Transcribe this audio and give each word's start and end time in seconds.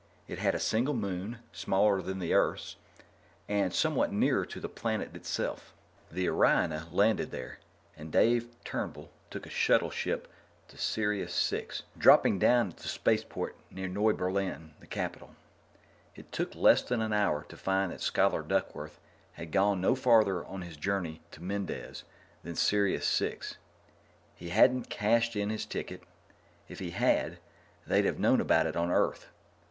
It 0.27 0.39
had 0.39 0.55
a 0.55 0.59
single 0.59 0.95
moon, 0.95 1.43
smaller 1.51 2.01
than 2.01 2.23
Earth's 2.23 2.75
and 3.47 3.71
somewhat 3.71 4.11
nearer 4.11 4.47
to 4.47 4.59
the 4.59 4.67
planet 4.67 5.15
itself. 5.15 5.75
The 6.11 6.25
Oriona 6.27 6.87
landed 6.91 7.29
there, 7.29 7.59
and 7.95 8.11
Dave 8.11 8.47
Turnbull 8.63 9.11
took 9.29 9.45
a 9.45 9.49
shuttle 9.51 9.91
ship 9.91 10.27
to 10.69 10.77
Sirius 10.79 11.37
VI, 11.47 11.67
dropping 11.99 12.39
down 12.39 12.69
at 12.69 12.77
the 12.77 12.87
spaceport 12.87 13.55
near 13.69 13.87
Noiberlin, 13.87 14.71
the 14.79 14.87
capital. 14.87 15.35
It 16.15 16.31
took 16.31 16.55
less 16.55 16.81
than 16.81 16.99
an 17.01 17.13
hour 17.13 17.43
to 17.43 17.55
find 17.55 17.91
that 17.91 18.01
Scholar 18.01 18.41
Duckworth 18.41 18.99
had 19.33 19.51
gone 19.51 19.81
no 19.81 19.93
farther 19.93 20.43
on 20.47 20.63
his 20.63 20.77
journey 20.77 21.21
to 21.29 21.43
Mendez 21.43 22.05
than 22.41 22.55
Sirius 22.55 23.05
VI. 23.19 23.37
He 24.35 24.49
hadn't 24.49 24.89
cashed 24.89 25.35
in 25.35 25.51
his 25.51 25.63
ticket; 25.67 26.01
if 26.67 26.79
he 26.79 26.89
had, 26.89 27.37
they'd 27.85 28.05
have 28.05 28.17
known 28.17 28.41
about 28.41 28.65
it 28.65 28.75
on 28.75 28.89
Earth. 28.89 29.27